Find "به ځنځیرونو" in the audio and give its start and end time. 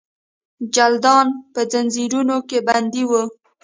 1.53-2.37